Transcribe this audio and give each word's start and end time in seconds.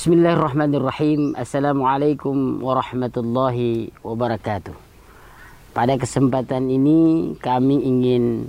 Bismillahirrahmanirrahim. 0.00 1.36
Assalamualaikum 1.36 2.64
warahmatullahi 2.64 3.92
wabarakatuh. 4.00 4.72
Pada 5.76 6.00
kesempatan 6.00 6.72
ini 6.72 7.36
kami 7.36 7.84
ingin 7.84 8.48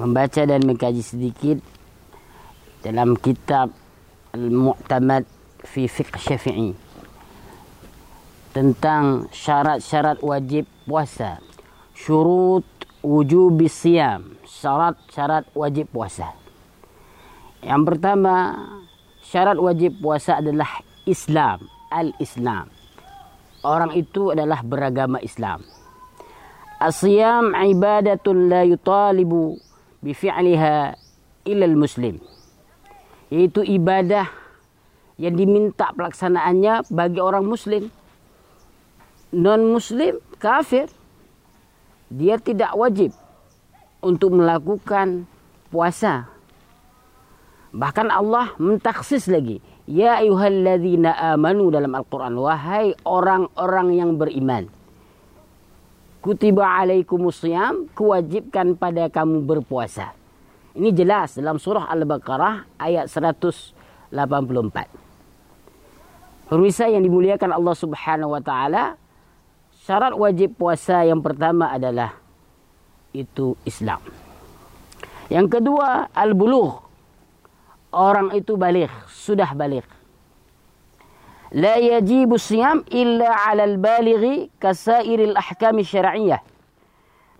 membaca 0.00 0.48
dan 0.48 0.64
mengkaji 0.64 1.04
sedikit 1.04 1.60
dalam 2.80 3.20
kitab 3.20 3.68
Al-Mu'tamad 4.32 5.28
fi 5.60 5.92
Fiqh 5.92 6.16
Syafi'i 6.16 6.72
tentang 8.56 9.28
syarat-syarat 9.36 10.24
wajib 10.24 10.64
puasa. 10.88 11.36
Syurut 11.92 12.64
wujub 13.04 13.60
siyam. 13.68 14.40
Syarat-syarat 14.48 15.52
wajib 15.52 15.92
puasa. 15.92 16.32
Yang 17.60 17.82
pertama, 17.92 18.56
syarat 19.26 19.58
wajib 19.58 19.98
puasa 19.98 20.38
adalah 20.38 20.70
Islam, 21.02 21.66
al-Islam. 21.90 22.70
Orang 23.66 23.98
itu 23.98 24.30
adalah 24.30 24.62
beragama 24.62 25.18
Islam. 25.18 25.66
Asyam 26.78 27.56
ibadatun 27.56 28.46
la 28.46 28.62
yutalibu 28.62 29.58
bifi'liha 30.04 30.94
ilal 31.48 31.74
muslim. 31.74 32.22
Yaitu 33.32 33.66
ibadah 33.66 34.30
yang 35.18 35.34
diminta 35.34 35.90
pelaksanaannya 35.96 36.86
bagi 36.92 37.18
orang 37.18 37.42
muslim. 37.42 37.90
Non 39.34 39.66
muslim 39.66 40.22
kafir. 40.38 40.86
Dia 42.06 42.38
tidak 42.38 42.70
wajib 42.78 43.10
untuk 43.98 44.38
melakukan 44.38 45.26
puasa 45.74 46.30
Bahkan 47.76 48.08
Allah 48.08 48.56
mentaksis 48.56 49.28
lagi. 49.28 49.60
Ya 49.84 50.16
ayuhalladzina 50.24 51.36
amanu 51.36 51.68
dalam 51.68 51.92
Al-Quran. 51.92 52.40
Wahai 52.40 52.96
orang-orang 53.04 53.88
yang 53.92 54.16
beriman. 54.16 54.64
Kutiba 56.24 56.64
alaikumusiyam. 56.80 57.92
Kewajibkan 57.92 58.80
pada 58.80 59.12
kamu 59.12 59.44
berpuasa. 59.44 60.16
Ini 60.72 60.88
jelas 60.96 61.36
dalam 61.36 61.60
surah 61.60 61.92
Al-Baqarah 61.92 62.80
ayat 62.80 63.12
184. 63.12 64.08
Pemirsa 66.48 66.88
yang 66.88 67.04
dimuliakan 67.04 67.52
Allah 67.60 67.74
Subhanahu 67.76 68.38
wa 68.38 68.42
taala, 68.44 68.96
syarat 69.84 70.14
wajib 70.16 70.56
puasa 70.56 71.04
yang 71.04 71.20
pertama 71.20 71.74
adalah 71.74 72.16
itu 73.12 73.58
Islam. 73.66 73.98
Yang 75.26 75.58
kedua, 75.58 76.06
al-bulugh 76.14 76.85
orang 77.96 78.36
itu 78.36 78.60
balik, 78.60 78.92
sudah 79.08 79.56
balik. 79.56 79.88
La 81.56 81.80
yajibu 81.80 82.36
siyam 82.36 82.84
illa 82.92 83.32
'alal 83.32 83.80
balighi 83.80 84.52
kasairil 84.60 85.32
ahkam 85.32 85.80
syar'iyyah. 85.80 86.44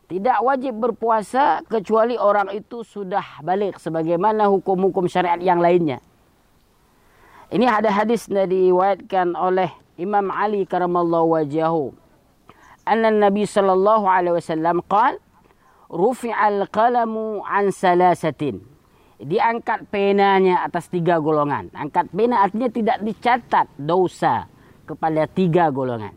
Tidak 0.06 0.38
wajib 0.40 0.78
berpuasa 0.78 1.66
kecuali 1.66 2.14
orang 2.14 2.54
itu 2.54 2.86
sudah 2.86 3.42
balik 3.42 3.82
sebagaimana 3.82 4.46
hukum-hukum 4.46 5.10
syariat 5.10 5.36
yang 5.42 5.58
lainnya. 5.58 5.98
Ini 7.50 7.66
ada 7.66 7.90
hadis 7.90 8.30
yang 8.30 8.46
diriwayatkan 8.46 9.34
oleh 9.34 9.70
Imam 9.98 10.30
Ali 10.30 10.62
karamallahu 10.62 11.36
wajahu. 11.36 11.90
Anna 12.86 13.10
Nabi 13.10 13.50
sallallahu 13.50 14.06
alaihi 14.06 14.38
wasallam 14.38 14.78
qala 14.86 15.18
rufi'al 15.90 16.70
qalamu 16.70 17.42
an 17.42 17.74
salasatin 17.74 18.75
diangkat 19.20 19.88
penanya 19.88 20.64
atas 20.66 20.92
tiga 20.92 21.16
golongan. 21.16 21.72
Angkat 21.72 22.12
pena 22.12 22.44
artinya 22.44 22.68
tidak 22.68 22.98
dicatat 23.00 23.66
dosa 23.80 24.44
kepada 24.84 25.24
tiga 25.30 25.72
golongan. 25.72 26.12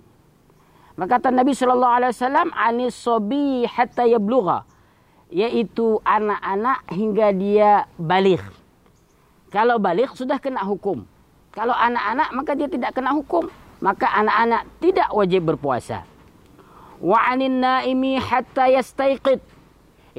Maka 0.99 1.15
kata 1.15 1.31
Nabi 1.31 1.55
Shallallahu 1.55 1.95
Alaihi 1.95 2.11
Wasallam 2.11 2.49
anis 2.51 2.91
sobi 2.91 3.63
hatta 3.63 4.03
yablugha 4.03 4.67
yaitu 5.31 6.01
anak-anak 6.03 6.83
hingga 6.91 7.27
dia 7.31 7.71
balik. 7.95 8.43
Kalau 9.47 9.79
balik 9.79 10.11
sudah 10.13 10.35
kena 10.43 10.61
hukum. 10.67 11.07
Kalau 11.55 11.71
anak-anak 11.71 12.29
maka 12.35 12.51
dia 12.53 12.67
tidak 12.67 12.91
kena 12.91 13.15
hukum. 13.15 13.47
Maka 13.79 14.11
anak-anak 14.11 14.67
tidak 14.83 15.07
wajib 15.15 15.47
berpuasa. 15.47 16.03
Wa 16.99 17.31
anin 17.31 17.63
naimi 17.63 18.19
hatta 18.19 18.67
yastaiqid 18.67 19.39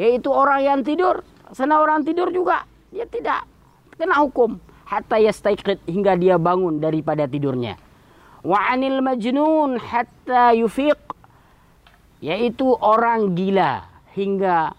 yaitu 0.00 0.32
orang 0.32 0.64
yang 0.64 0.80
tidur. 0.80 1.20
Sana 1.50 1.82
orang 1.82 2.06
tidur 2.06 2.30
juga 2.30 2.62
dia 2.90 3.06
tidak 3.06 3.46
kena 3.98 4.18
hukum 4.22 4.58
hatta 4.86 5.22
yastaiqid 5.22 5.82
hingga 5.86 6.18
dia 6.18 6.34
bangun 6.38 6.82
daripada 6.82 7.26
tidurnya. 7.30 7.78
Wa 8.42 8.74
anil 8.74 8.98
majnun 9.04 9.78
hatta 9.78 10.56
yufiq 10.56 10.98
yaitu 12.20 12.66
orang 12.82 13.32
gila 13.38 13.86
hingga 14.12 14.74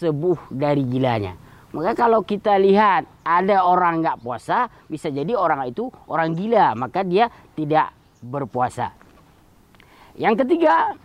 sebuh 0.00 0.52
dari 0.52 0.84
gilanya. 0.84 1.36
Maka 1.76 1.92
kalau 1.92 2.24
kita 2.24 2.56
lihat 2.56 3.04
ada 3.20 3.66
orang 3.66 4.00
nggak 4.00 4.24
puasa, 4.24 4.72
bisa 4.88 5.12
jadi 5.12 5.36
orang 5.36 5.68
itu 5.68 5.92
orang 6.08 6.32
gila, 6.32 6.72
maka 6.72 7.04
dia 7.04 7.28
tidak 7.52 7.92
berpuasa. 8.24 8.96
Yang 10.16 10.46
ketiga, 10.46 10.96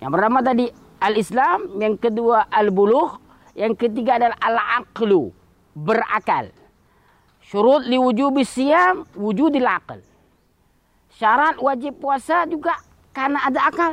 yang 0.00 0.08
pertama 0.08 0.40
tadi 0.40 0.64
al-Islam, 1.02 1.76
yang 1.76 2.00
kedua 2.00 2.48
al-buluh, 2.48 3.20
yang 3.58 3.74
ketiga 3.74 4.16
adalah 4.18 4.38
al-aqlu, 4.38 5.34
berakal. 5.74 6.50
Syurut 7.42 7.82
li 7.88 7.98
wujubi 7.98 8.46
siyam, 8.46 9.02
wujudil 9.18 9.66
aql. 9.66 9.98
Syarat 11.10 11.58
wajib 11.58 11.98
puasa 11.98 12.46
juga 12.46 12.78
karena 13.10 13.42
ada 13.44 13.66
akal. 13.66 13.92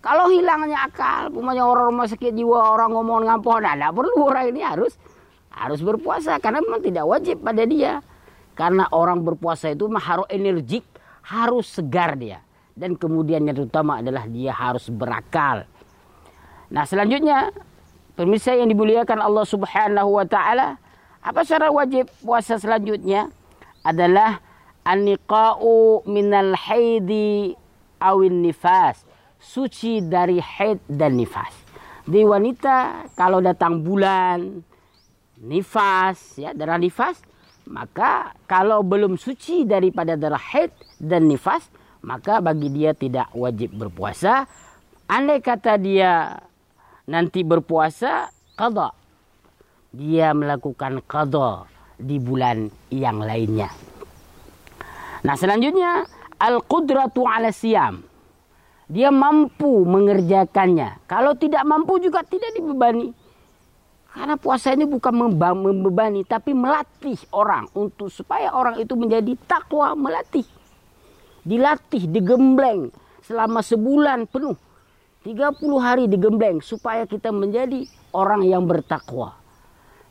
Kalau 0.00 0.32
hilangnya 0.32 0.88
akal, 0.88 1.28
punya 1.28 1.60
orang 1.60 1.92
rumah 1.92 2.08
sakit 2.08 2.32
jiwa, 2.32 2.72
orang 2.72 2.96
ngomong 2.96 3.28
ngampun, 3.28 3.60
nah, 3.60 3.76
tidak 3.76 3.92
perlu 3.92 4.16
orang 4.32 4.48
ini 4.48 4.64
harus 4.64 4.96
harus 5.52 5.84
berpuasa 5.84 6.40
karena 6.40 6.64
memang 6.64 6.80
tidak 6.80 7.04
wajib 7.04 7.36
pada 7.44 7.68
dia. 7.68 8.00
Karena 8.56 8.88
orang 8.92 9.20
berpuasa 9.24 9.72
itu 9.72 9.88
harus 9.92 10.24
energik, 10.32 10.84
harus 11.20 11.68
segar 11.68 12.16
dia. 12.16 12.40
Dan 12.72 12.96
kemudian 12.96 13.44
yang 13.44 13.56
terutama 13.56 14.00
adalah 14.00 14.24
dia 14.24 14.56
harus 14.56 14.88
berakal. 14.88 15.68
Nah 16.72 16.84
selanjutnya 16.88 17.52
Pemirsa 18.18 18.54
yang 18.56 18.68
dimuliakan 18.68 19.22
Allah 19.22 19.46
Subhanahu 19.46 20.18
wa 20.18 20.26
taala, 20.26 20.76
apa 21.20 21.40
syarat 21.44 21.70
wajib 21.72 22.10
puasa 22.24 22.56
selanjutnya? 22.56 23.30
Adalah 23.86 24.44
aniqa'u 24.84 26.04
minal 26.08 26.56
haidi 26.56 27.56
awin 28.00 28.44
nifas. 28.44 29.04
Suci 29.40 30.04
dari 30.04 30.36
haid 30.36 30.84
dan 30.84 31.16
nifas. 31.16 31.52
Di 32.04 32.24
wanita 32.26 33.08
kalau 33.16 33.40
datang 33.40 33.80
bulan 33.80 34.64
nifas 35.40 36.36
ya 36.36 36.52
darah 36.52 36.76
nifas 36.76 37.16
maka 37.64 38.36
kalau 38.44 38.84
belum 38.84 39.16
suci 39.16 39.64
daripada 39.64 40.14
darah 40.14 40.40
haid 40.40 40.68
dan 41.00 41.24
nifas 41.24 41.72
maka 42.04 42.44
bagi 42.44 42.68
dia 42.68 42.92
tidak 42.92 43.32
wajib 43.32 43.72
berpuasa 43.72 44.44
andai 45.08 45.40
kata 45.40 45.80
dia 45.80 46.36
nanti 47.10 47.42
berpuasa 47.42 48.30
qada. 48.54 48.94
Dia 49.90 50.30
melakukan 50.30 51.02
qada 51.02 51.66
di 51.98 52.22
bulan 52.22 52.70
yang 52.94 53.18
lainnya. 53.18 53.66
Nah, 55.26 55.34
selanjutnya 55.34 56.06
al-qudratu 56.38 57.26
'ala 57.26 57.50
siyam. 57.50 58.06
Dia 58.86 59.10
mampu 59.10 59.82
mengerjakannya. 59.82 61.10
Kalau 61.10 61.34
tidak 61.34 61.66
mampu 61.66 61.98
juga 61.98 62.22
tidak 62.22 62.54
dibebani. 62.54 63.10
Karena 64.10 64.34
puasa 64.34 64.74
ini 64.74 64.90
bukan 64.90 65.30
membebani 65.54 66.26
tapi 66.26 66.50
melatih 66.50 67.14
orang 67.30 67.70
untuk 67.78 68.10
supaya 68.10 68.50
orang 68.50 68.82
itu 68.82 68.98
menjadi 68.98 69.38
takwa 69.46 69.94
melatih. 69.94 70.42
Dilatih, 71.46 72.10
digembleng 72.10 72.90
selama 73.22 73.62
sebulan 73.62 74.26
penuh 74.26 74.58
30 75.20 75.60
hari 75.76 76.04
digembleng 76.08 76.64
supaya 76.64 77.04
kita 77.04 77.28
menjadi 77.28 77.84
orang 78.16 78.40
yang 78.48 78.64
bertakwa. 78.64 79.36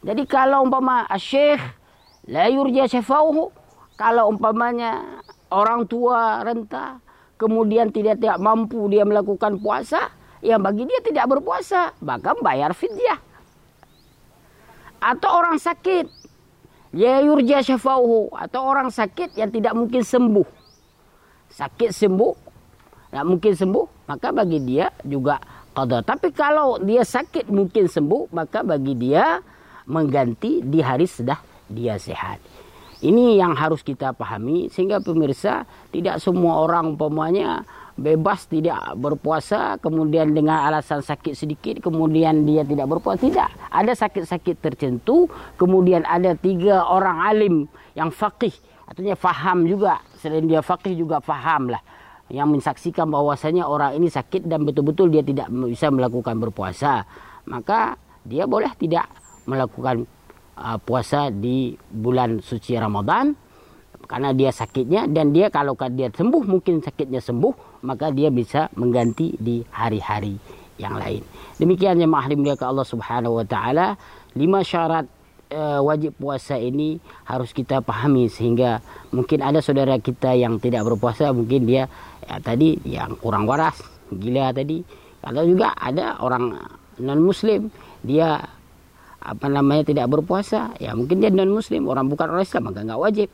Jadi 0.06 0.23
kalau 0.29 0.63
umpama 0.69 1.09
syekh 1.17 1.59
la 2.29 2.45
yurja 2.45 2.85
syafauhu, 2.85 3.50
kalau 3.97 4.29
umpamanya 4.29 5.19
orang 5.50 5.89
tua 5.89 6.45
renta 6.45 7.01
kemudian 7.41 7.89
tidak 7.89 8.21
tidak 8.21 8.38
mampu 8.38 8.85
dia 8.91 9.07
melakukan 9.07 9.57
puasa, 9.57 10.11
yang 10.45 10.59
bagi 10.59 10.85
dia 10.85 11.00
tidak 11.01 11.25
berpuasa, 11.25 11.95
maka 12.03 12.35
bayar 12.39 12.75
fidyah. 12.75 13.17
Atau 15.00 15.31
orang 15.31 15.56
sakit, 15.56 16.06
ya 16.91 17.23
yurja 17.23 17.63
syafauhu, 17.63 18.29
atau 18.35 18.61
orang 18.67 18.91
sakit 18.91 19.39
yang 19.39 19.50
tidak 19.50 19.71
mungkin 19.71 20.03
sembuh. 20.03 20.47
Sakit 21.50 21.95
sembuh, 21.95 22.48
tidak 23.09 23.25
mungkin 23.25 23.53
sembuh, 23.57 23.85
maka 24.06 24.29
bagi 24.29 24.61
dia 24.61 24.94
juga 25.01 25.41
qada. 25.73 26.06
Tapi 26.06 26.29
kalau 26.29 26.77
dia 26.77 27.01
sakit 27.01 27.50
mungkin 27.50 27.89
sembuh, 27.89 28.29
maka 28.29 28.61
bagi 28.61 28.94
dia 28.94 29.41
mengganti 29.89 30.61
di 30.61 30.77
hari 30.77 31.09
sudah 31.09 31.41
dia 31.65 31.97
sehat. 31.97 32.38
Ini 33.00 33.39
yang 33.39 33.56
harus 33.56 33.81
kita 33.81 34.13
pahami 34.13 34.69
sehingga 34.69 35.01
pemirsa 35.01 35.63
tidak 35.89 36.21
semua 36.21 36.61
orang 36.61 36.94
umpamanya 36.94 37.63
bebas 38.00 38.47
tidak 38.47 38.79
berpuasa 38.95 39.75
kemudian 39.83 40.31
dengan 40.31 40.63
alasan 40.67 41.03
sakit 41.03 41.35
sedikit 41.35 41.75
kemudian 41.83 42.47
dia 42.47 42.63
tidak 42.63 42.88
berpuasa 42.88 43.19
tidak 43.19 43.50
ada 43.71 43.91
sakit-sakit 43.91 44.56
tertentu 44.63 45.27
kemudian 45.59 46.07
ada 46.07 46.35
tiga 46.35 46.88
orang 46.88 47.17
alim 47.27 47.56
yang 47.95 48.07
faqih 48.07 48.56
artinya 48.88 49.19
faham 49.19 49.67
juga 49.67 50.00
selain 50.15 50.47
dia 50.47 50.63
faqih 50.63 50.95
juga 50.95 51.19
faham 51.19 51.75
lah 51.75 51.83
yang 52.29 52.53
mensaksikan 52.53 53.09
bahwasanya 53.09 53.65
orang 53.65 53.97
ini 53.97 54.09
sakit 54.09 54.45
dan 54.45 54.65
betul-betul 54.65 55.09
dia 55.09 55.25
tidak 55.25 55.49
bisa 55.49 55.89
melakukan 55.89 56.37
berpuasa 56.37 57.05
maka 57.49 57.97
dia 58.21 58.45
boleh 58.45 58.69
tidak 58.77 59.09
melakukan 59.49 60.05
uh, 60.57 60.77
puasa 60.77 61.33
di 61.33 61.73
bulan 61.89 62.37
suci 62.39 62.77
Ramadan 62.77 63.33
karena 64.05 64.33
dia 64.33 64.49
sakitnya 64.53 65.05
dan 65.09 65.33
dia 65.33 65.53
kalau 65.53 65.77
dia 65.93 66.09
sembuh 66.09 66.43
mungkin 66.45 66.81
sakitnya 66.81 67.21
sembuh 67.21 67.83
maka 67.85 68.09
dia 68.09 68.33
bisa 68.33 68.69
mengganti 68.77 69.37
di 69.37 69.61
hari-hari 69.69 70.33
yang 70.79 70.95
lain. 70.95 71.21
Demikian 71.59 71.99
mahrim 72.07 72.41
ke 72.41 72.63
Allah 72.63 72.87
Subhanahu 72.87 73.43
wa 73.43 73.45
taala 73.45 73.99
lima 74.33 74.63
syarat 74.63 75.05
uh, 75.53 75.81
wajib 75.81 76.15
puasa 76.17 76.57
ini 76.57 76.97
harus 77.25 77.53
kita 77.53 77.81
pahami 77.81 78.29
sehingga 78.29 78.81
mungkin 79.13 79.41
ada 79.41 79.59
saudara 79.61 79.97
kita 79.97 80.33
yang 80.37 80.61
tidak 80.61 80.85
berpuasa 80.85 81.33
mungkin 81.33 81.65
dia 81.65 81.89
ya, 82.25 82.37
tadi 82.41 82.77
yang 82.85 83.17
kurang 83.17 83.49
waras, 83.49 83.81
gila 84.13 84.53
tadi. 84.53 84.81
Kalau 85.19 85.43
juga 85.43 85.75
ada 85.75 86.15
orang 86.23 86.55
non 86.99 87.19
muslim 87.19 87.67
dia 88.03 88.39
apa 89.19 89.51
namanya 89.51 89.83
tidak 89.83 90.07
berpuasa 90.07 90.71
ya 90.79 90.95
mungkin 90.95 91.19
dia 91.19 91.27
non 91.27 91.51
muslim 91.51 91.91
orang 91.91 92.07
bukan 92.07 92.31
orang 92.31 92.47
Islam 92.47 92.71
maka 92.71 92.87
nggak 92.87 93.01
wajib 93.03 93.29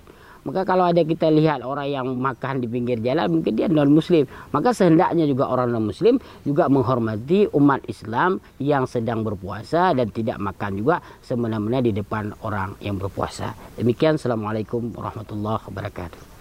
maka 0.46 0.62
kalau 0.62 0.86
ada 0.86 1.02
kita 1.02 1.34
lihat 1.34 1.66
orang 1.66 1.90
yang 1.90 2.08
makan 2.14 2.62
di 2.62 2.70
pinggir 2.70 3.02
jalan 3.02 3.42
mungkin 3.42 3.58
dia 3.58 3.66
non 3.66 3.90
muslim 3.90 4.30
maka 4.54 4.72
sehendaknya 4.72 5.26
juga 5.26 5.50
orang 5.50 5.74
non 5.74 5.90
muslim 5.90 6.22
juga 6.46 6.70
menghormati 6.70 7.50
umat 7.58 7.82
Islam 7.90 8.38
yang 8.62 8.86
sedang 8.86 9.26
berpuasa 9.26 9.98
dan 9.98 10.14
tidak 10.14 10.38
makan 10.38 10.78
juga 10.78 11.02
semena-mena 11.26 11.82
di 11.82 11.92
depan 11.92 12.38
orang 12.46 12.78
yang 12.80 13.02
berpuasa. 13.02 13.58
Demikian 13.76 14.22
assalamualaikum 14.22 14.94
warahmatullahi 14.94 15.66
wabarakatuh 15.66 16.35